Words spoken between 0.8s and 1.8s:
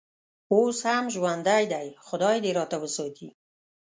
هم ژوندی